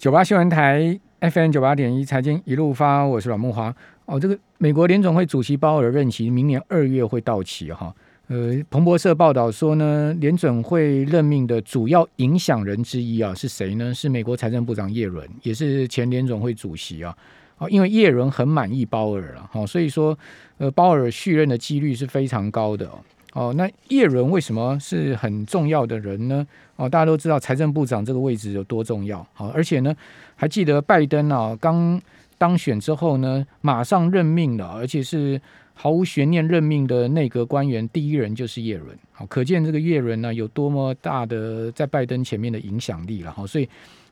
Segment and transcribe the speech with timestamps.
[0.00, 3.76] 九八新闻台 FM 九八点一财经一路发，我是阮木华。
[4.06, 7.94] 哦，这个美国联总会主席鲍尔任期明年二月会到期哈。
[8.28, 13.92] 呃，彭博社报道说呢，联准会任命的主要影响人之一啊是谁呢？
[13.92, 17.14] 是美国财政部长耶伦，也是前联总会主席啊。
[17.58, 20.18] 哦，因为耶伦很满意鲍尔了，哈，所以说
[20.56, 22.90] 呃，鲍尔续任的几率是非常高的。
[23.32, 26.46] 哦，那叶伦为什么是很重要的人呢？
[26.76, 29.24] 哦，大家都知道财政部长这个位置有多重要。
[29.32, 29.94] 好，而且呢，
[30.34, 32.00] 还记得拜登啊刚
[32.38, 35.40] 当选之后呢，马上任命了，而且是
[35.74, 38.88] 毫无悬念任命的内阁官员第一人就是叶伦。
[39.12, 43.30] 好，可见这个叶伦呢有多么大的在拜登前面的影响力了。
[43.30, 43.68] 好，所以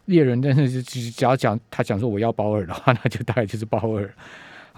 [0.06, 4.08] 叶伦真的是只要讲他讲说我要保尔的话，那就大概就是保尔。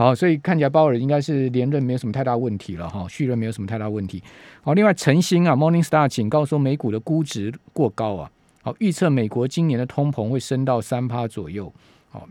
[0.01, 4.23] 好，所以看起来鲍尔应该是连任没有什么太大问题了哈，续任没有什么太大问题。
[4.63, 8.31] 好，另外晨星啊，Morning Star 警告说美股的估值过高啊，
[8.63, 11.71] 好，预测美国今年的通膨会升到三趴左右。
[12.09, 12.27] 好，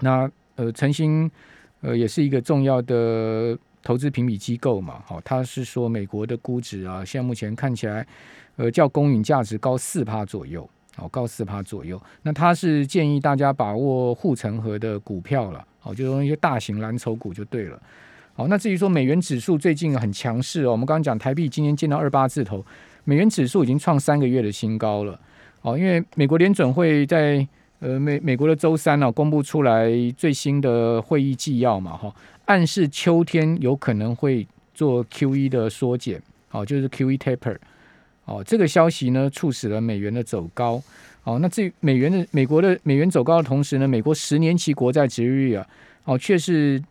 [0.00, 1.30] 那呃晨星
[1.82, 8.04] 呃也是一个重要的投资评比机构嘛，好，他是说美国的估值啊，现在目前看起来
[8.56, 12.02] 呃较公允价值高四趴左右，好，高四趴左右。
[12.22, 15.64] 那他是建议大家把握护城河的股票了。
[15.88, 17.80] 好，就用一些大型蓝筹股就对了。
[18.34, 22.62] 好，那至于说美元指数最近很强势哦，我们刚刚讲台币今天见到二八字头，
[23.04, 25.18] 美元指数已经创三个月的新高了。
[25.62, 37.56] 哦，因为美国联准会在呃美美国的周三呢公布出来最新的会议纪要嘛，哈，暗示秋天有可能会做 Q E 的缩减，哦，就是 Q E taper。
[38.26, 40.82] 哦，这个消息呢促使了美元的走高。
[41.28, 45.66] 哦，那至于美元的美国的美元走高的同时呢，美国十年期国债值率啊，
[46.04, 46.82] 哦却是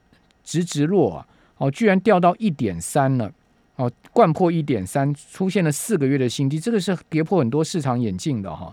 [0.43, 3.31] 直直落啊，哦居然掉到一点三了，
[3.77, 8.71] 哦贯破一点三，出现了四个月的新低，这个是跌破很多市场眼镜的哈。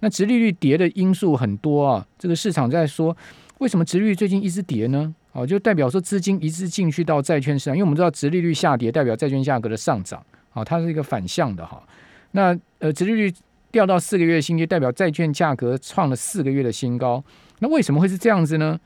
[0.00, 3.14] 那直利率跌的因素很多啊，这个市场在说
[3.58, 5.14] 为什么直利率最近一直跌呢？
[5.32, 10.24] 哦，就代表说资金一直进去到债券市场，因为我们知道直利率下跌代表债券价格的上涨，
[10.54, 11.82] 啊，它是一个反向的哈。
[12.30, 13.30] 那呃直利率。
[13.72, 17.24] 掉到四个月新低，代表债券价格创了四个月的新高。
[17.58, 18.78] 那为什么会是这样子呢？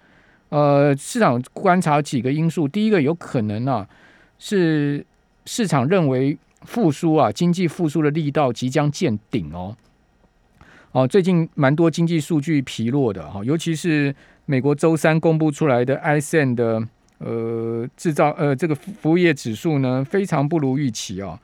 [0.49, 3.87] 呃，市场观察几个因素，第一个有可能啊，
[4.39, 5.05] 是
[5.45, 9.77] 市场认为复苏啊，经济复苏的力道即将见顶哦。
[10.93, 14.15] 哦，最近蛮多经济数据疲弱的哈，尤其是
[14.45, 16.81] 美国周三公布出来的 ISM 的
[17.19, 21.37] 呃制造呃这个服务业指数呢，非常不如预期哦。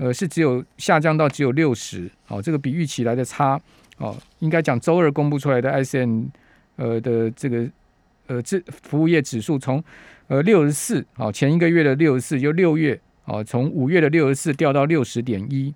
[0.00, 3.60] 呃，是只有下降到只有六十，哦，这个比预期来的差，
[3.98, 6.28] 哦，应该讲周二公布出来的 ISM，
[6.76, 7.68] 呃的这个
[8.26, 9.84] 呃这服务业指数从
[10.28, 15.74] 呃六十四，哦，前一个月的六十四，就六月，哦，从五月的六十四掉到六十点一，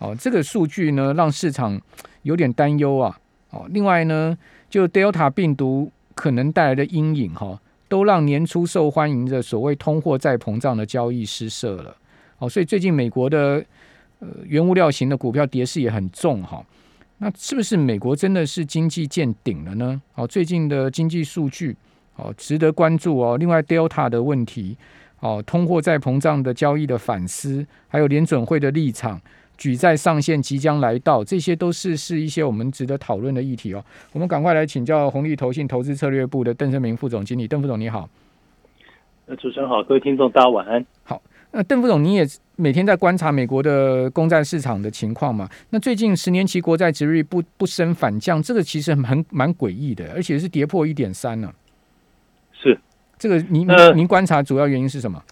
[0.00, 1.80] 哦，这个数据呢让市场
[2.22, 3.16] 有点担忧啊，
[3.50, 4.36] 哦，另外呢，
[4.68, 11.96] 就 Delta 病毒可能带来的阴影，哈，都让年初受欢迎的所谓通货再膨胀的交易失色了。
[12.40, 13.64] 哦，所以最近美国的
[14.18, 16.60] 呃原物料型的股票跌势也很重哈。
[17.18, 20.00] 那是不是美国真的是经济见顶了呢？
[20.14, 21.76] 哦，最近的经济数据
[22.16, 23.36] 哦值得关注哦。
[23.36, 24.74] 另外，Delta 的问题
[25.20, 29.20] 哦，通货再膨胀的交易的反思，还有联准会的立场，
[29.58, 33.84] 举债上限即将来到，这些都是是一些我们值得讨论的议题哦。
[34.14, 38.08] 我们赶快来请教红利投信投资策略部的邓胜明副总经理，邓副总你好。
[39.26, 40.86] 呃，主持人好，各位听众大家晚安。
[41.02, 41.20] 好。
[41.52, 45.48] 那邓副总，你也每天在观察美国的公债市场的情况嘛？
[45.70, 51.52] 那最近十年期国债值率不不升反降，这个其实很蛮诡异的，而且是跌破一点三了。
[52.52, 52.78] 是
[53.18, 53.66] 这个，您
[53.96, 55.22] 您观察主要原因是什么？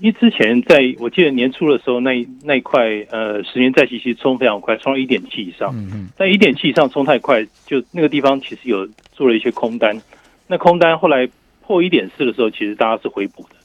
[0.00, 2.10] 因为之前在我记得年初的时候，那
[2.44, 5.70] 那一块呃十年债息其实冲非常快，冲到一点七以上。
[5.74, 9.98] 嗯嗯，在一点七以上冲太快，就那个地方其实有做了一些空单。
[10.46, 11.26] 那空单后来
[11.62, 13.56] 破一点四的时候，其实大家是回补的。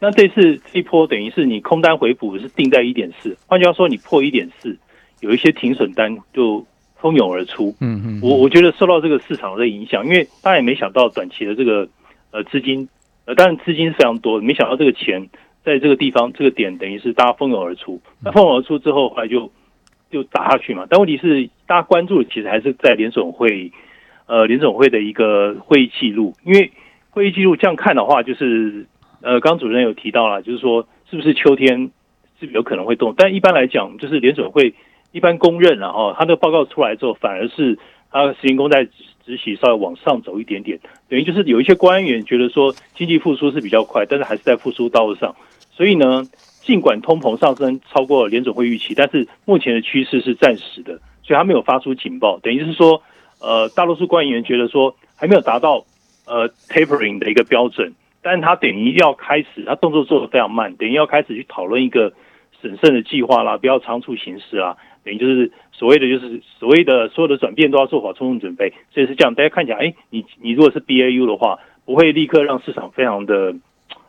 [0.00, 4.76] 那这次这一波等于是你空单回补是定在一点四，换句话说，你破一点四，
[5.20, 6.64] 有一些停损单就
[6.96, 7.74] 蜂拥而出。
[7.80, 11.88] 嗯嗯，我我觉得受到这个市场的影响，因为大家也没想到短期的这个
[12.30, 12.88] 呃资金，
[13.24, 15.28] 呃当然资金是非常多，没想到这个钱
[15.64, 18.00] 在这个地方这个点等于是大家蜂拥而出。
[18.22, 19.50] 那蜂拥而出之后，后来就
[20.10, 20.86] 就打下去嘛。
[20.88, 23.72] 但问题是，大家关注的其实还是在联总会，
[24.26, 26.70] 呃联总会的一个会议记录，因为
[27.10, 28.86] 会议记录这样看的话，就是。
[29.22, 31.90] 呃，刚主任有提到了，就是说是不是秋天
[32.38, 33.14] 是有可能会动？
[33.16, 34.74] 但一般来讲，就是联准会
[35.12, 37.78] 一般公认了哈，他的报告出来之后，反而是
[38.10, 40.78] 他实行公债执行稍微往上走一点点，
[41.08, 45.34] 等于就是有一些官员觉得说经济复苏是比较快，但是还是在复苏道路上。
[45.72, 46.24] 所以呢，
[46.62, 53.02] 尽管通膨上升超过联准会预期，但是目前的趋势是暂时的，所以他没有发出警报，等于是说，
[53.40, 55.84] 呃，大多数官员觉得说还没有达到
[56.26, 57.92] 呃 tapering 的一个标准，
[58.28, 62.12] 但他等于要开始，他动作做的非常慢，等于要开始去讨论一个
[62.60, 69.32] 审慎的计划啦，不要仓促行事啦，等于就是所谓的就是所谓的所有的转变都要做好充分准备，所以是这样。
[69.36, 73.54] 大家看起来，哎，你你如果是 BAU 的话，不会立刻让市场非常的，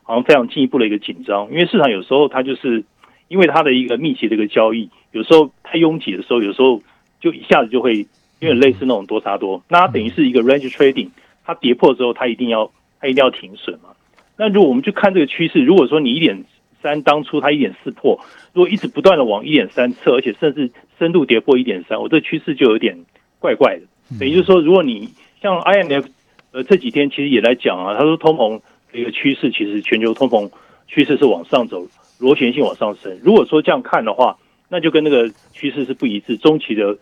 [0.02, 2.84] 好像非常进一步的一个紧张，因为市场有时候它就是
[3.28, 6.82] 因为它的一个密集的一个交易，有时候太拥挤的时候，有时候
[7.20, 8.00] 就一下子就会
[8.40, 11.10] 有点类似那种多杀多，那它等于是一个 range trading，
[11.46, 13.90] 它跌破之后，它一定要它一定要停损嘛。
[14.38, 16.46] 那如果我们去看这个趋势，如果说你一点
[16.82, 18.20] 三当初它一点四破，
[18.54, 22.98] 如果一直不断的往一点三测，而且甚至深度跌破一点三，我这趋势就有点
[23.40, 23.82] 怪怪的。
[24.20, 25.10] 等于就是说，如果你
[25.42, 26.06] 像 IMF
[26.52, 28.62] 呃这几天其实也来讲啊，他说通膨
[28.92, 30.50] 的一个趋势，其实全球通膨
[30.88, 31.88] 趋势是往上走，
[32.20, 33.20] 螺旋性往上升。
[33.24, 34.38] 如果说这样看的话，
[34.70, 36.98] 那就跟那个趋势是不一致，中期的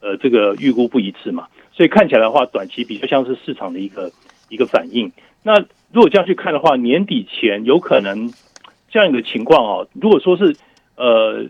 [0.00, 1.48] 呃这个预估不一致嘛。
[1.72, 4.10] 所以看起来的话，短期比较像是市场的一个
[4.48, 5.12] 一个反应。
[5.42, 5.58] 那
[5.92, 8.32] 如果这样去看的话，年底前有可能
[8.90, 9.88] 这样一个情况哦。
[9.94, 10.56] 如果说是
[10.96, 11.46] 呃，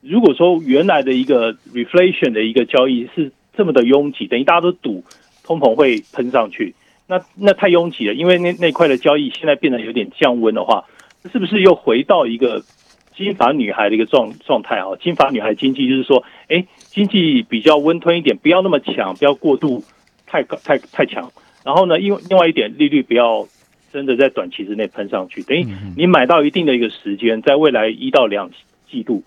[0.00, 5.04] 如果说原来的一个 reflation 的一个交易是这么的拥挤，等于大家都赌
[5.42, 6.74] 通膨会喷上去，
[7.06, 8.14] 那那太拥挤了。
[8.14, 10.84] 因为那那块的交易现在变得有点降温的话，
[11.32, 12.62] 是不是又回到一个
[13.16, 14.90] 金发女孩的一个状状态啊？
[15.02, 19.82] 金发女孩经济就是说，哎，经济比较温吞一点，不要那么强，不要过度
[20.26, 21.30] 太高太太强。
[21.64, 23.46] 然后呢，因为另外一点，利率不要
[23.92, 25.66] 真的在短期之内喷上去，等于
[25.96, 28.50] 你买到一定的一个时间，在未来一到两
[28.90, 29.22] 季度，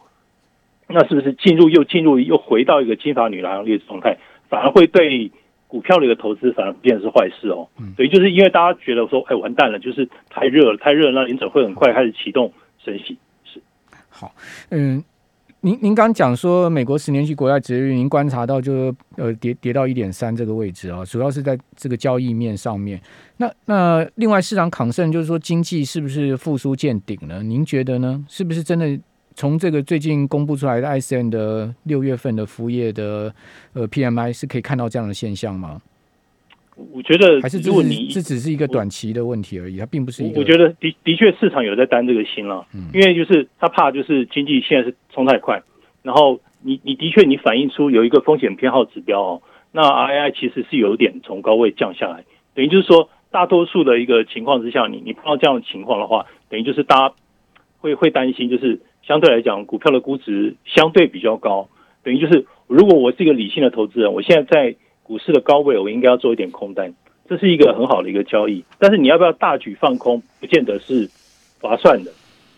[0.88, 4.18] 那是不是进入又进入又回到一个金发女郎列状态，
[4.50, 5.32] 反而会对
[5.68, 7.68] 股票的一个投资反而变成是坏事哦？
[7.96, 12.52] 所以就是因为大家觉得说，哎，完蛋了，就是太热了，太热了，那联准会很快开始启动
[12.84, 13.18] 升息。
[13.46, 13.62] 是
[14.10, 14.34] 好，
[14.72, 15.04] 嗯。
[15.66, 23.02] 您您刚讲说美国十年期国债值率，您观察到就呃跌跌到一点三这个位置啊，主要是在这个交易面上面。
[23.38, 27.42] 那那另外市场抗胜就是说经济是不是复苏见顶了？
[27.42, 28.26] 您觉得呢？
[28.28, 29.00] 是不是真的
[29.36, 33.34] 从这个最近公布出来的 ICN 的六月份的服务业的
[33.72, 35.82] 呃 PMI 是可以看到这样的现象吗？
[36.76, 40.40] 我觉得还是如果你这只是一个短期的问题而已，它并不是一个。
[40.40, 45.62] 我觉得的的确市场有在担这个心了，因为就是他怕就是经济现在是冲太快，
[46.02, 49.42] 然后你你的确你反映出有一个风险偏好指标哦，
[49.72, 52.24] 那 II 其实是有点从高位降下来，
[52.56, 57.16] 等于就是说大多数的一个情况之下，你你碰到这样的情况的话，等于就是大家
[57.78, 61.70] 会会担心，就是相对来讲股票的估值相对比较高，
[62.04, 64.76] 等于就是如果我是一个理性的投资人，我现在在。
[65.04, 66.94] 股市的高位，我应该要做一点空单，
[67.28, 68.64] 这是一个很好的一个交易。
[68.80, 71.10] 但是你要不要大举放空，不见得是
[71.62, 72.12] 划算的，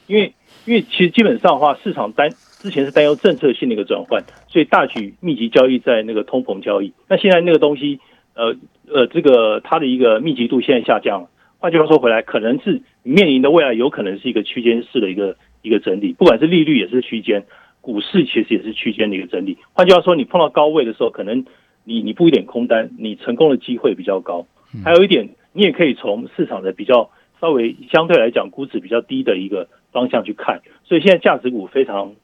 [0.06, 0.32] 因为
[0.66, 6.94] 因为其实基本上的话，市场担之前是担忧政策性的一个转换，所以大举密集交易在那个通膨交易。
[7.10, 8.00] 那现在那个东西，
[8.36, 8.56] 呃
[8.88, 11.30] 呃，这个它的一个密集度现在下降了。
[11.58, 17.44] 换句话说回来，可能是面临的未来有可能是一个区间式的一个一个整理，不管是利率也是区间，
[17.82, 19.58] 股市其实也是区间的一个整理。
[19.74, 21.44] 换句话说，你碰到高位的时候，可能。
[21.86, 24.46] 你你布一点空单，你成功的机会比较高。
[24.84, 27.10] 还有一点，你也可以从市场的比较
[27.40, 30.62] 稍微相对来讲估值比较低的一个方向去看。
[30.84, 32.16] 所以现在价值股非常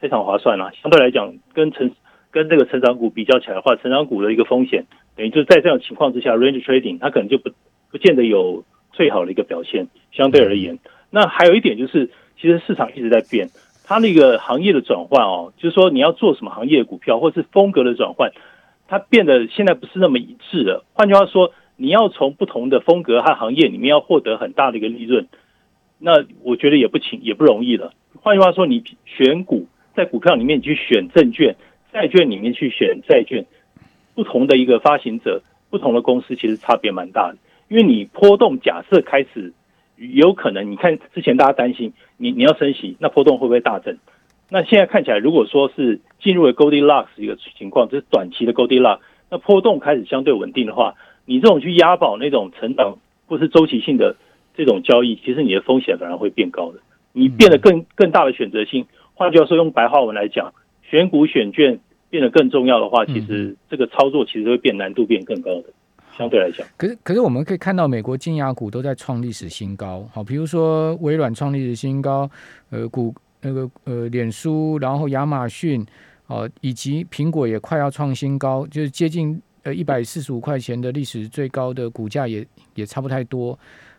[0.00, 0.72] 非常划算啦。
[0.80, 1.90] 相对来讲，跟成
[2.30, 7.50] 跟这个成长股比较起来的话，成长股的一个风险，等于就是在这样情况之下，range trading 它可能就不
[7.90, 9.88] 不见得有最好的一个表现。
[10.12, 10.78] 相对而言，
[11.10, 12.08] 那还有一点就是，
[12.40, 13.50] 其实市场一直在变，
[13.84, 18.32] 它那个行业的转换哦，就是说你要做什么行业的股票，或是风格的转换。
[18.92, 20.84] 它变得现在不是那么一致了。
[20.92, 25.28] 换句话说，你要从不同的风格和行业里面要获得很大的一个利润，
[25.98, 27.94] 那我觉得也不轻也不容易了。
[28.20, 31.56] 换句话说，你选股在股票里面去选证券、
[31.90, 33.46] 债券里面去选债券，
[34.14, 37.38] 不同的一个发行者、不同的公司，其实差别蛮大的。
[37.68, 39.54] 因为你波动假设开始
[39.96, 43.96] 有可能，你看之前大家担心你你要升息，那波动会不会大增？
[44.52, 48.98] 那现在看起来，如果说是进入了 Goldilocks 一个情况，这是短期的 Goldilocks，
[49.30, 50.94] 那波动开始相对稳定的话，
[51.24, 54.14] 你这种去押宝那种成长或是周期性的
[54.54, 56.80] 这种交易，其实你的风险反而会变高的，
[57.14, 58.84] 你变得更更大的选择性。
[59.14, 61.80] 换句话说，用白话文来讲，选股选券
[62.10, 65.64] 变得更重要的话，其实这个操作其实会变难度变更高的，
[66.18, 66.66] 相对来讲。
[66.76, 72.30] 可是可是我们可以看到，美国金牙股都在创历史新高，好，比如说微软创历史新高，
[72.68, 73.14] 呃，股。
[73.42, 75.84] 那个呃，脸书，然后亚马逊，
[76.28, 83.58] 哦，以及苹果也快要创新高，就是接近呃一百四十五块钱的历史最高的股价也也差不太多。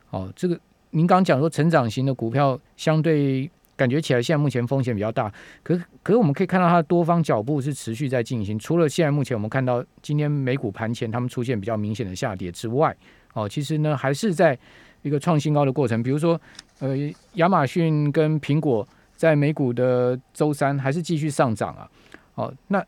[0.10, 0.60] 哦，这个
[0.92, 5.32] 您刚讲说成长型的股票相对感觉起来现在目前风险比较大。
[5.62, 8.58] 可可是我们可以看到它的多方脚步是持续在进行。
[8.58, 12.96] 除了现在目前我们看到今天美股盘前他们出现比较明显的下跌之外，
[13.34, 14.58] 哦，其实呢还是在
[15.02, 16.02] 一个创新高的过程。
[16.02, 16.40] 比如说，
[16.80, 16.96] 呃，
[17.34, 18.88] 亚马逊跟苹果
[19.24, 21.90] 在美股的周三还是继续上涨啊。
[22.36, 22.86] 哦，那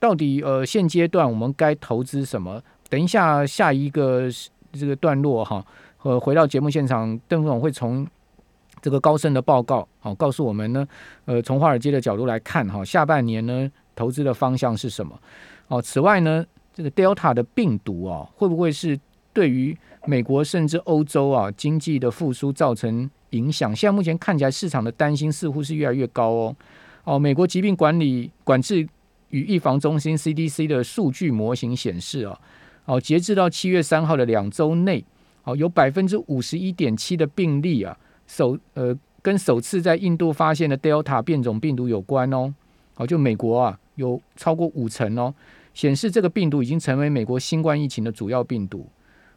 [0.00, 2.62] 到底呃现阶段我们该投资什么？
[2.88, 4.26] 等一下下一个
[4.72, 5.62] 这个段落哈，
[6.00, 8.06] 呃，回到节目现场，邓副总会从
[8.80, 10.88] 这个高盛的报告好告诉我们呢，
[11.26, 15.20] 呃，从华尔街的角度来看哈，下半年呢投资的方向是什么？
[15.68, 18.98] 哦，此外呢，这个 Delta 的病毒啊，会不会是
[19.34, 23.74] 对于美国甚至欧洲啊经济的复苏造成影响？
[23.74, 26.56] 现在目前看起来市场的担心似乎是越来越高哦。
[27.04, 28.86] 哦，美国疾病管理管制
[29.30, 32.38] 与预防中心 CDC 的数据模型显示啊，
[32.84, 35.04] 哦，截至到七月三号的两周内，
[35.44, 37.96] 哦，有百分之五十一点七的病例啊，
[38.26, 42.54] 首呃跟首次在印度发现的 Delta 变种病毒有关哦。
[42.96, 45.34] 哦，就美国啊，有超过五成哦，
[45.72, 48.86] 显示这个病毒已经成为美国新冠疫情的主要病毒。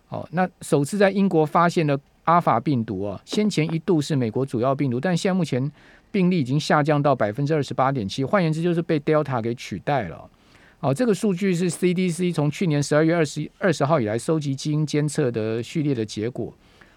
[0.09, 5.71] 哦，那首次在英国发现的阿法病毒啊，先前一度是美国主要病毒，但现在目前。
[6.09, 10.27] 病例已经下降到百分之二十八点七，换言之就是被 Delta 给取代了。
[10.79, 16.51] 哦，这个数据是 CDC 从去年十二月二十二十号以来收集基因监测的序列的结果。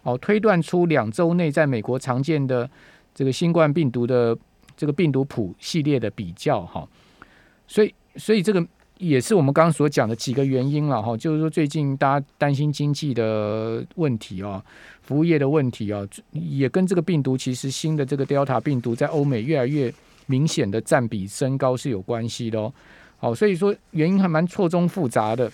[0.05, 2.71] 哦，推断出两周内在美国常见的
[3.13, 4.35] 这个新冠病毒的
[4.77, 6.89] 这个病毒谱系列的比较哈。
[7.67, 8.65] 所以，所以这个。
[9.01, 14.63] 也是我们刚刚所讲的几个原因了哈，就是说最近大家担心经济的问题啊，
[15.01, 19.91] 服务业的问题啊，也跟这个病毒其实新的这个 Delta 病毒在欧美越来越
[20.27, 22.71] 明显的占比升高是有关系的哦。
[23.17, 25.51] 好，所以说原因还蛮错综复杂的。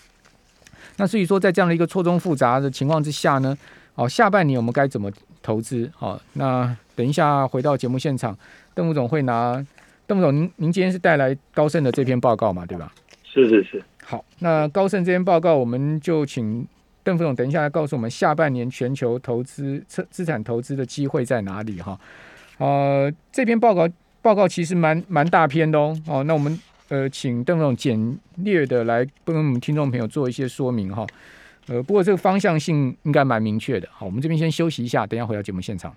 [0.97, 3.57] 那所以说在这样的一个错综复杂的情况之下呢，
[3.95, 5.09] 哦，下半年我们该怎么
[5.41, 5.89] 投资？
[5.95, 8.37] 好，那等一下回到节目现场，
[8.75, 9.65] 邓副总会拿
[10.05, 12.93] 邓副总，您您今天是带来高盛的这篇报告嘛，对吧？
[13.37, 16.67] 是是是，好，那高盛这篇报告，我们就请
[17.05, 22.01] 邓副总等一下来告诉我们下半年全球投资资资产投资的机会在哪里哈？
[22.57, 23.87] 呃，这篇报告
[24.23, 31.07] 报告其实蛮蛮大篇的哦，哦，那我们呃请邓副总简略的来跟我们听众朋友做一些说明哈，
[31.69, 35.95] 呃，不过这个方向性应该蛮明确的，好，我们这边先休息一下，等下回到节目现场。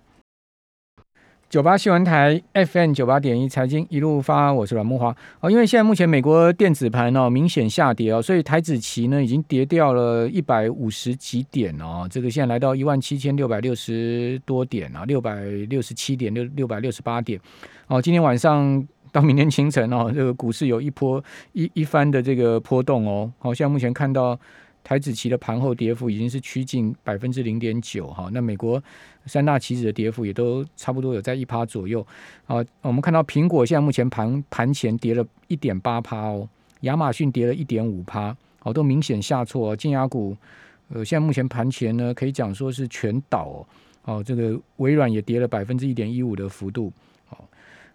[1.50, 5.50] 九八新闻台 FM 九八点一财经一路发，我是阮木华哦。
[5.50, 17.40] 因为现在目前美国电子盘哦明显下跌哦，所以台子期呢已经跌掉了一百五十几点哦，这个现在来到一万七千六百六十多点啊，六百六十七点六六百六十八点
[17.88, 18.00] 哦。
[18.00, 23.34] 今天晚上到明天清晨哦，这个股市有一波一一番的这个波动哦。
[23.40, 24.40] 好，现在目前看到。
[24.84, 28.82] 台子期的盘后跌幅已经是趋近百分之零点九哈，那美国
[29.26, 32.06] 三大期指的跌幅也都差不多有在一趴左右
[32.48, 32.64] 啊。
[32.82, 36.48] 我们看到苹果现在目前盘盘前跌了一点八趴哦，
[36.82, 39.76] 亚马逊跌了一点五趴，哦都明显下挫。
[39.76, 40.36] 金牙股
[40.88, 43.46] 呃，现在目前盘前呢可以讲说是全倒
[44.04, 46.92] 哦，哦这个微软也跌了百分之一点一五的幅度，
[47.28, 47.48] 好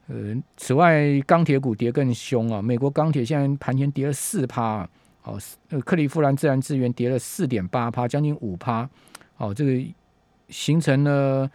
[0.07, 4.88] 呃，此外钢铁股跌更凶啊，美国钢铁现在盘前跌了四趴。
[5.25, 5.38] 哦，
[5.71, 8.88] 呃，克利夫兰自然资源跌了四点八趴，将近五趴。
[9.38, 9.83] 哦，这个
[10.49, 11.50] 形成了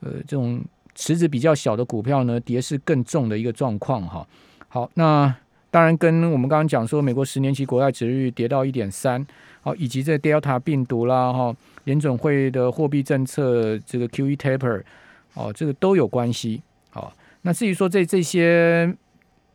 [0.00, 0.60] 呃这种
[0.94, 4.26] 池子比较小的股票呢，跌势更重的一个状况哈。
[4.68, 5.32] 好，那
[5.70, 9.24] 当然跟我们刚刚讲说，美国十年期国债值率跌到一点三，
[9.60, 14.82] 好，以及这 Delta 病毒啦哈，联准会的货币政策这个 QE taper，
[15.34, 16.60] 哦，这个都有关系。
[16.90, 18.92] 好，那至于说这这些。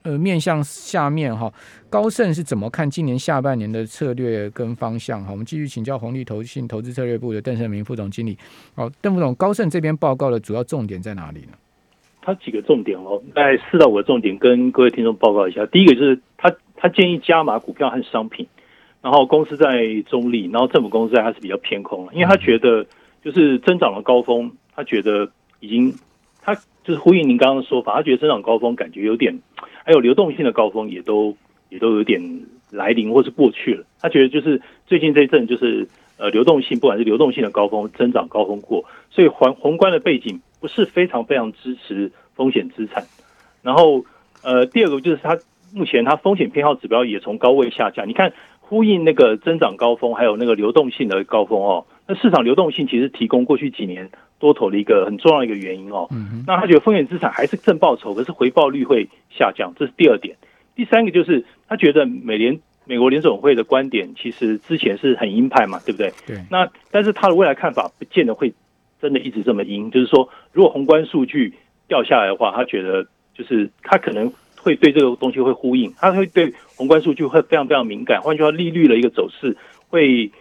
[0.07, 1.51] 呃，面向下面哈，
[1.89, 5.21] 高盛是怎么看今年下半年的策略跟方向？
[5.25, 8.37] 哈，我们继续请教红利投信投资策略部的邓胜明副总经理。
[8.73, 11.57] 好，邓副总，高盛这边报告的主要重点在哪里呢？
[12.21, 15.65] 他几个重点哦，大概四到五个重点，跟各位听众报告一下。
[15.65, 18.47] 第一个就是他他建议加码股票和商品，
[19.01, 22.85] 然后公司在中立，然后政府公司在还是比较偏空了，因为他觉得
[23.21, 25.93] 就是增长的高峰，他觉得已经
[26.41, 29.37] 他就是呼应您刚刚的说法，他觉得增长高峰感觉有点。
[29.87, 31.33] 还有流动性的高峰也都
[31.69, 32.21] 也都有点
[32.71, 33.85] 来临或是过去了。
[34.01, 43.05] 他觉得就是最近这一阵就是呃流动性，不管是流动性的高峰、增长高峰过，所以宏宏观的背景不是非常非常支持风险资产。
[43.61, 44.03] 然后
[44.43, 45.39] 呃第二个就是它
[45.73, 48.09] 目前它风险偏好指标也从高位下降。
[48.09, 51.85] 你看呼应那个增长高峰，还有那个流动性的高峰哦。
[52.05, 56.07] 那市场流动性其实提供过去几年多头的一个很重要的一个原因哦。
[56.45, 60.35] 那他觉得风险资产还是正报酬，可是回报率会下降，这是第二点。
[60.75, 66.13] 第三个就是他觉得美联美国联总会的观点其实之前是很鹰派嘛，对不对？
[66.25, 66.37] 对。
[66.49, 68.53] 那但是他的未来看法不见得会
[69.01, 71.53] 真的一直这么鹰，就是说如果宏观数据
[71.87, 78.21] 掉下来的话，他觉得就是他可能会对这个东西会呼应，他会对宏观数据会非常非常敏感。
[78.21, 79.57] 换句话，利率的一个走势
[79.89, 80.31] 会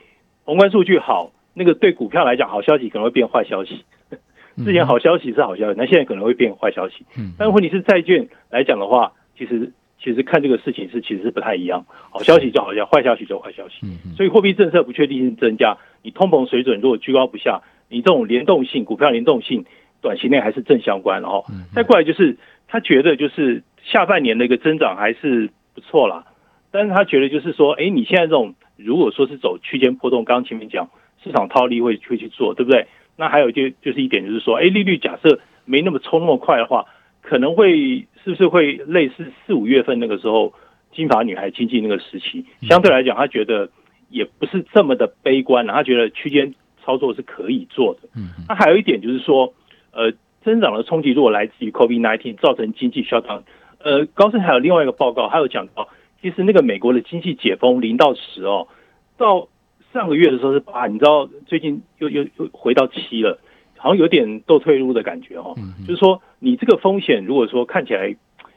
[0.45, 3.82] 宏观数据好，那个对股票来讲好消息可能会变坏消息。
[4.62, 7.04] 之前好消息是好消息，那现在可能会变坏消息。
[7.18, 11.84] 嗯，但问题是债券来讲的话，其实其实看这个事情是其实是不太一样。
[11.88, 13.78] 好消息就好像坏消息就坏消息。
[13.82, 19.64] 嗯所以货币政策不确定性增加，你通膨水准如果居高不下，你这种联动性股票联动性
[20.00, 21.20] 短期内还是正相关。
[21.20, 21.44] 然后
[21.75, 22.36] 再过来就是
[22.68, 26.25] 他觉得就是下半年的一个增长还是不错啦，
[26.70, 30.88] 但是他觉得就是说，哎，你现在这种如果说是走区间波动，刚刚前面讲
[31.26, 32.87] 市场套利会会去做，对不对？
[33.16, 36.85] 那还有就就是一点，就是说，哎，利率假设没那么冲那么快的话，
[37.21, 40.52] 可能会是不是会类似四五月份那个时候
[40.92, 42.45] 金发女孩经济那个时期？
[42.62, 43.71] 相对来讲，他觉得
[44.11, 46.54] 也不是这么的悲观，他觉得区间
[46.85, 48.00] 操作是可以做的。
[48.14, 49.52] 嗯，那还有一点就是说，
[49.92, 50.12] 呃，
[50.45, 53.42] 增长的冲击如果来自于 COVID-19 造成经济消长，
[53.83, 55.88] 呃，高盛还有另外一个报告，还有讲到，
[56.21, 58.68] 其实那个美国的经济解封零到十哦，
[59.16, 59.49] 到。
[59.93, 63.38] 上个月的时候是八，你知道最近又又又回到七了，
[63.76, 65.55] 好像有点倒退路的感觉哦。
[65.87, 68.14] 就是说，你这个风险如果说看起来，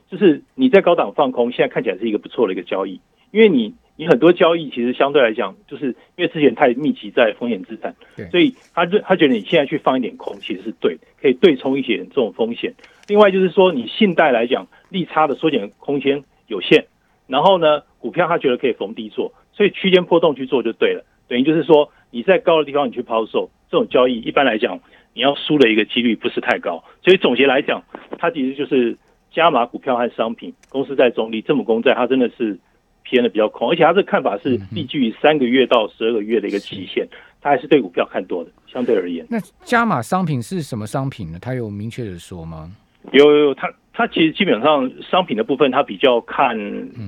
[0.09, 3.00] 就是你在高档放空，现在看起来是一个不错的一个交易，
[3.31, 7.95] 因为你你很多交易其实相对来讲，就是因为之前太密集在风险资产，
[8.31, 12.74] 所以他就他觉得你现在去放一点空其实是对，可以对冲一些这种风险。
[13.07, 16.86] 另外就是说，你信贷来讲，利差的缩减空间有限，
[17.27, 21.05] 然后呢，股票他觉得可以逢低做，所以区间波动去做就对了。
[21.29, 24.77] 等于就是说，你在高的地方你去抛售，这种交易一般来讲，
[25.13, 26.83] 你要输的一个几率不是太高。
[27.01, 27.81] 所以总结来讲，
[28.17, 28.98] 它其实就是
[29.31, 30.53] 加码股票和商品。
[30.67, 32.59] 公司在中立，政府公债它真的是
[33.03, 37.07] 偏的比较空，而且它这看法是依据于三个月到十二个月的一个期限，
[37.39, 38.50] 它还是对股票看多的。
[38.71, 41.39] 相对而言，那加码商品是什么商品呢？
[41.41, 42.71] 它有明确的说吗？
[43.12, 46.55] 有有有，它它其实基本上商品的部分，它比较看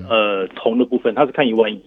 [0.09, 1.79] 呃铜的部分，它是看一万亿。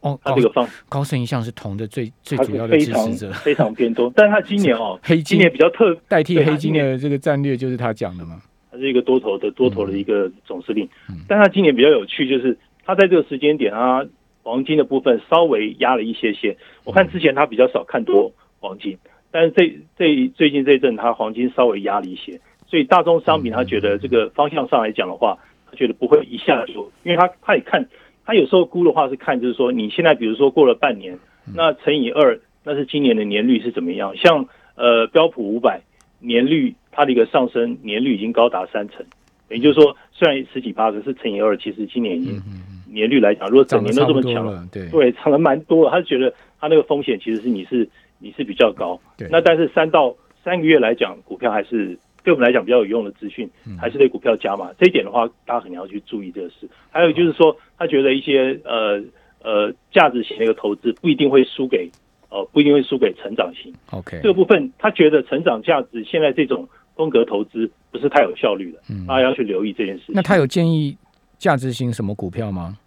[0.00, 4.10] 哦，它这个方高盛一向是铜的最最主要的支持者，非常偏多。
[4.16, 8.40] 但是它今年哦，黑金今年比较特代替黑金的这个战略就是他讲的嘛，
[8.72, 10.88] 他是一个多头的多头的一个总司令。
[11.28, 14.02] 但他今年比较有趣，就是他在这个时间点啊，
[14.42, 16.56] 黄金的部分稍微压了一些些。
[16.84, 18.96] 我看之前他比较少看多黄金，
[19.30, 25.38] 但是这这最近这一阵他黄金稍微压了一些，所以大宗商品他觉得这个方向上来讲的话，
[25.70, 27.86] 他觉得不会一下就，因为他他也看。
[28.26, 31.18] 他有时候估的话是看，就是说你现在比如说过了半年，
[31.54, 34.16] 那乘以二，那是今年的年率是怎么样？
[34.16, 35.80] 像呃标普五百
[36.20, 39.04] 年率，它的一个上升年率已经高达三成，
[39.50, 42.42] 也就是说虽然十几八，可是乘以二，其实今年已经
[42.86, 45.90] 年率来讲，如果整年都这么强，对对，涨了蛮多了。
[45.90, 51.98] 他觉得他那个风险其实是你是你是比较高，那但是三到三个月来讲，股票还是。
[52.24, 54.70] 对我们来讲比较有用的资讯，还是对股票加码。
[54.78, 56.68] 这一点的话，大家肯定要去注意这个事。
[56.90, 59.00] 还有就是说，他觉得一些呃
[59.42, 61.88] 呃价值型的一个投资不一定会输给
[62.30, 63.72] 呃不一定会输给成长型。
[63.90, 70.04] OK，这个部分他觉得成长价值现在这种风格投资不是太有效率的，大家要去留意这件事。
[70.08, 70.96] 那他有建议
[71.38, 72.78] 价值型什么股票吗？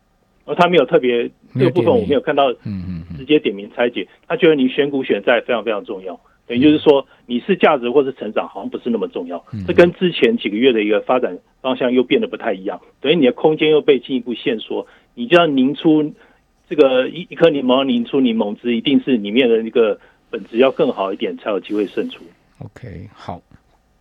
[0.46, 4.08] 而他没有特别这个部分，我没有看到，嗯嗯，直接点名拆解。
[4.26, 6.18] 他觉得你选股选在非常非常重要。
[6.48, 9.44] 等于就是说，你是价值或是成长，好像不是那么重要。
[9.68, 12.80] 这跟之前几个月的一个发展方向又变得不太一样。
[13.02, 16.14] 等于你的空间又被进一步限缩，你就要凝出
[16.70, 22.24] 这个一一颗柠檬，凝出柠檬汁，一定是里面的那个本质要更好一点，才有机会胜出。
[22.60, 23.42] OK，好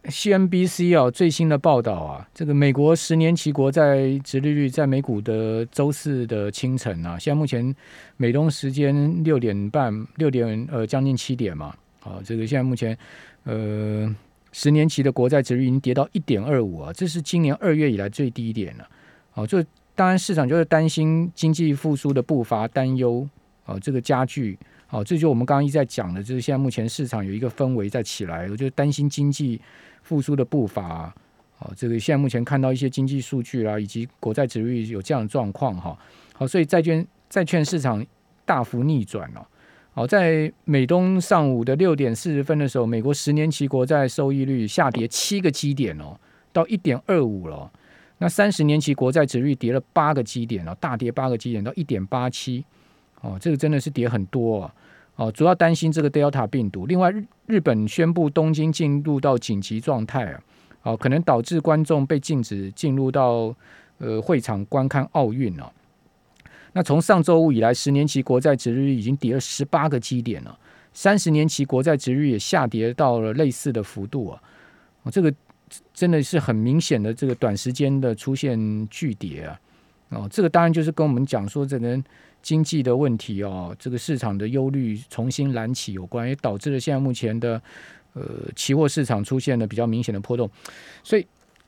[0.04, 7.74] ，CNBC 啊，最新的报道啊，这个美国十年期国债殖利率在美股的周四的清晨啊，现在目前
[8.16, 11.74] 美东时间六点半，六点呃将近七点嘛。
[12.06, 12.96] 好，这个现在目前，
[13.42, 14.14] 呃，
[14.52, 18.88] 十年期的国债值率已经跌到一点二五啊，这是今年二月以来最低点了。
[19.32, 19.60] 好，就
[19.96, 23.28] 当然市场就是担心经济复苏的步伐担忧，
[23.64, 24.56] 哦，这个加剧。
[24.86, 29.60] 好，这就我们刚刚一再讲的，就是现在目前市场有一个氛围在起来，我就担心经济
[30.02, 31.12] 复苏的步伐。
[31.58, 35.98] 好，这个现在目前看到一些经济数据啦，以及国债值率有这样的状况哈。
[36.34, 38.06] 好，所以债券债券市场
[38.44, 39.48] 大幅逆转了。
[39.96, 46.14] 好，在美东上午的六点四十分的时候，美国十年期国债收益率下跌七个基点哦，
[46.52, 47.72] 到一点二五了。
[48.18, 52.62] 那三十年期国债值率跌了八个基点哦，大跌八个基点到一点八七。
[53.22, 54.74] 哦，这个真的是跌很多啊。
[55.14, 56.84] 哦，主要担心这个 Delta 病毒。
[56.84, 60.42] 另外，日日本宣布东京进入到紧急状态啊，
[60.82, 63.56] 哦，可能导致观众被禁止进入到
[63.96, 65.72] 呃会场观看奥运哦。
[66.76, 70.58] 那从上周五以来，十年期国债值率已经跌了十八个基点了，
[70.92, 74.42] 三十年期国债值率也下跌到了类似的幅度啊。
[75.02, 75.32] 哦这个
[75.94, 79.58] 真的是很明显的这个短时间的出现巨跌啊，
[80.10, 81.98] 哦，这个当然就是跟我们讲说这个
[82.42, 87.58] 经济的问题哦，这个市场的忧虑重新燃起有关，也导致了现在目前的
[88.12, 88.22] 呃
[88.54, 90.50] 期货市场出现了比较明显的波动，
[91.02, 91.26] 所以。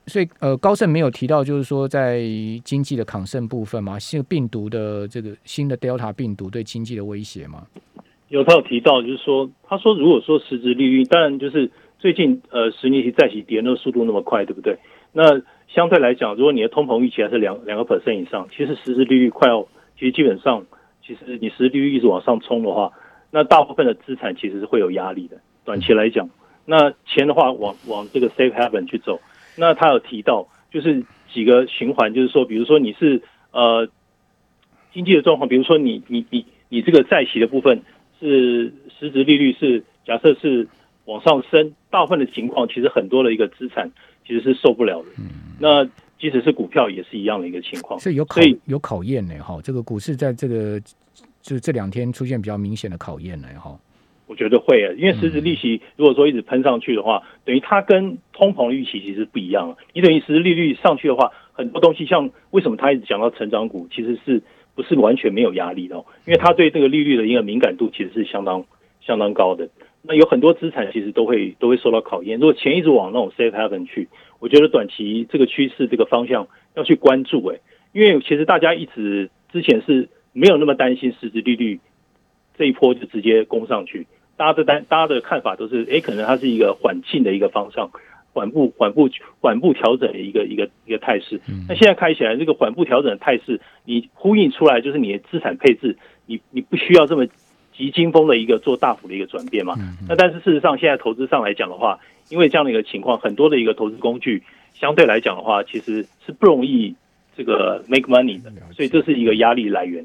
[0.09, 2.23] 所以，呃，高盛没有提到，就是说在
[2.65, 7.67] 经济的抗胜部分嘛，新病毒的这个新的 Delta 病毒对经济的威胁嘛？
[8.29, 14.79] 有，他有提到，就是说，他说，如果说实质利率，当然就是最近呃十年期债息跌那速度那么快，对不对？
[15.13, 19.67] 那相对来讲，如果你的通膨预期还是两两个 percent 以上，其实实质利率快要，
[19.99, 20.65] 其实基本上，
[21.07, 22.93] 其实你实质利率一直往上冲的话，
[23.31, 25.39] 那大部分的资产其实是会有压力的。
[25.65, 26.29] 短期来讲，
[26.67, 29.19] 那钱的话往往这个 safe haven 去走。
[29.59, 33.89] 那他有提到，就是几个循环，就是说，比如说你是呃
[34.95, 37.83] 经济的状况，比如说你你你你这个债息的部分
[38.21, 40.69] 是实质利率是假设是
[41.07, 43.91] 往上升，大部分的情况其实很多的一个资产
[44.27, 45.09] 其实是受不了的。
[45.19, 45.85] 嗯，那
[46.19, 49.61] 即使是股票也是一样的一个情况，所以有考有考验呢哈。
[49.63, 50.81] 这个股市在这个
[51.43, 53.79] 就是这两天出现比较明显的考验呢哈。
[54.29, 59.77] 我觉得会啊，因为实质利息如果说一直喷上去的话，等于它跟通膨的预期其实不一样了。
[59.95, 64.43] 你等于实质利率上去的话，很多东西像为什么他一直讲到成长股，其实是
[64.75, 65.97] 不是完全没有压力的？
[66.27, 68.65] 因为他对这个利率的一个敏感度其实是相当
[69.01, 69.69] 相当高的。
[70.03, 72.39] 那有很多资产其实都会都会受到考验。
[72.39, 77.59] 如果钱一直往那种 safe haven 去，我觉得短期这个趋势这个方向要去关注哎，
[77.93, 81.81] 因为其实大家一直之前是没有那么担心实质利率
[82.57, 84.07] 这一波就直接攻上去。
[84.39, 87.91] 大家的单，大家的看法都是，哎，可能它是一个缓进的一个方向，
[88.33, 91.41] 缓步、缓步、缓步调整的一个一个一个态势。
[91.69, 97.27] 那现在看起来，这个缓步调整的态势，你呼应出来就是你的资产配置，你你不需要这么
[97.77, 99.75] 急惊风的一个做大幅的一个转变嘛？
[100.09, 101.99] 那但是事实上，现在投资上来讲的话，
[102.31, 106.95] 因为这样的一个情况，很多的一个投资工具相对来讲的话，其实是不容易
[107.39, 110.05] 这个 make money 的，所以这是一个压力来源。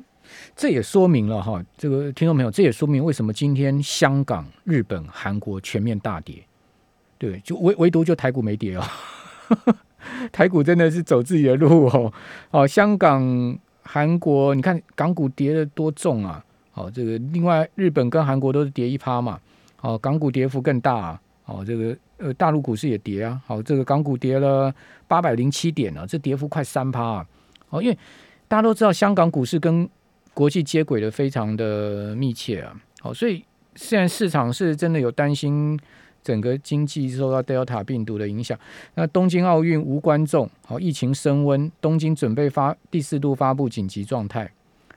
[0.55, 6.35] 这也说明了哈，这个听众朋友，这也说明为什么今天香港、日本、韩国全面大跌，
[7.17, 8.83] 对，就唯唯独就台股没跌哦，
[10.31, 12.13] 台股真的是走自己的路哦。
[12.51, 16.45] 哦，香港、韩国，你看港股跌的多重啊？
[16.75, 19.39] 哦，这个另外日本跟韩国都是跌一趴嘛，
[19.81, 24.73] 哦，港股跌幅更大，哦，这个呃大陆股市也跌啊，好，这个港股跌了
[25.09, 27.27] 八百零七点了，这跌幅快三趴啊，
[27.69, 27.97] 哦，因为
[28.47, 29.87] 大家都知道香港股市跟
[30.33, 33.43] 国际接轨的非常的密切啊，好，所以
[33.75, 35.77] 现在市场是真的有担心
[36.23, 38.57] 整个经济受到 Delta 病毒的影响。
[38.95, 44.49] 那东京奥运无观众，好，疫情升温，东京准备发第四度发布紧急状态。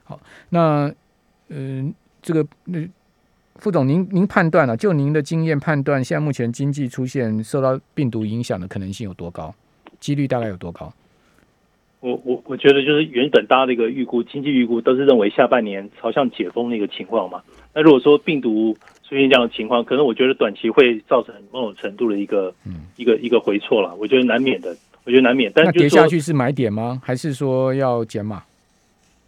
[0.05, 0.17] 好，
[0.49, 0.89] 那
[1.49, 2.79] 嗯，这个那
[3.59, 9.53] 副总，您您判断了，就您的经验判断，现在目前经济出现受到病毒影响的可能性有多高？
[9.99, 10.93] 几率大概有多高？
[11.99, 17.41] 我我我觉得就是原本大家的一个预估，经济预估都是认为下半年朝向解封的一个情况嘛。
[17.73, 23.95] 那如果说病毒出现这样的情况，可能我觉得短期会造成某种程度的一个嗯一个一个回错了。
[23.95, 25.51] 我觉得难免的，我觉得难免。
[25.55, 27.01] 但跌下去是买点吗？
[27.03, 28.43] 还是说要减码？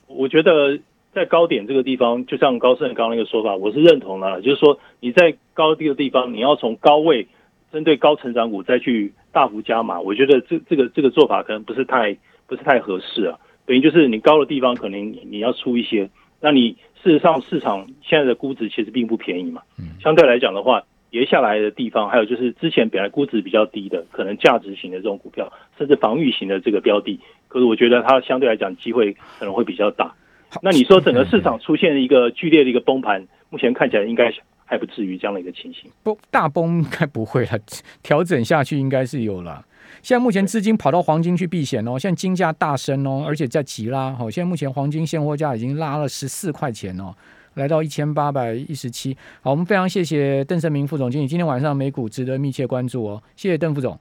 [0.06, 0.80] 我觉得
[1.13, 4.41] 在高点这个地方，就像高盛刚刚那个说法，我是认同的。
[4.41, 7.28] 就是说你在高低的地方，你要从高位
[7.72, 12.17] 针对高成长股再去大幅加码，我觉得这这个这个做法可能不是太。
[12.50, 16.10] 不是太合适啊，等于就是你高的地方可能你要出一些，
[16.41, 16.72] 那你
[17.04, 30.15] 事实上市场现在的估值其实并不便宜嘛，嗯，相对来讲的话，跌下来的地方，还有就是之前本来估值比较低的，可能价值型的这种股票，甚至防御型的这个标的，可是我觉得它相对来讲机会可能会比较大。
[30.62, 34.33] 那你说整个市场出现一个剧烈的一个崩盘，目前看起来应该
[34.65, 37.59] 还不至于这样的一个情形，不大崩应该不会了，
[38.01, 39.65] 调整下去应该是有了。
[40.01, 44.15] 现在目前资金跑到黄金去避险哦，现在金价大升哦，而且在急拉。
[44.19, 47.13] 哦，现在目前黄金现货价已经拉了十四块钱哦，
[47.55, 49.17] 来到一千八百一十七。
[49.41, 53.99] 好，我们非常谢谢邓胜明副总经理，今天晚上美股值得密切关注哦，谢谢邓副总。